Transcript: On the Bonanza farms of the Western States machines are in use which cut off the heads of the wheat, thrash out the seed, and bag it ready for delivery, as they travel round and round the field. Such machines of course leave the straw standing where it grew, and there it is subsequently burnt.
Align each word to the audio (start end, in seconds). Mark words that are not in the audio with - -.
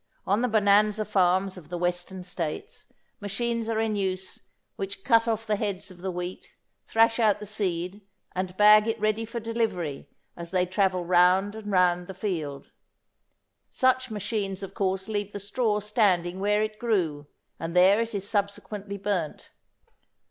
On 0.25 0.41
the 0.41 0.47
Bonanza 0.47 1.05
farms 1.05 1.57
of 1.59 1.69
the 1.69 1.77
Western 1.77 2.23
States 2.23 2.87
machines 3.19 3.69
are 3.69 3.79
in 3.79 3.95
use 3.95 4.39
which 4.75 5.03
cut 5.03 5.27
off 5.27 5.45
the 5.45 5.57
heads 5.57 5.91
of 5.91 5.99
the 6.01 6.09
wheat, 6.09 6.55
thrash 6.87 7.19
out 7.19 7.39
the 7.39 7.45
seed, 7.45 8.01
and 8.33 8.57
bag 8.57 8.87
it 8.87 8.99
ready 8.99 9.25
for 9.25 9.39
delivery, 9.39 10.09
as 10.35 10.49
they 10.49 10.65
travel 10.65 11.05
round 11.05 11.53
and 11.53 11.71
round 11.71 12.07
the 12.07 12.15
field. 12.15 12.71
Such 13.69 14.09
machines 14.09 14.63
of 14.63 14.73
course 14.73 15.07
leave 15.07 15.33
the 15.33 15.39
straw 15.39 15.79
standing 15.81 16.39
where 16.39 16.63
it 16.63 16.79
grew, 16.79 17.27
and 17.59 17.75
there 17.75 18.01
it 18.01 18.15
is 18.15 18.27
subsequently 18.27 18.97
burnt. 18.97 19.51